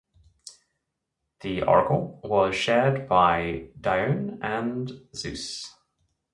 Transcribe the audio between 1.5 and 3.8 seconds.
oracle was shared by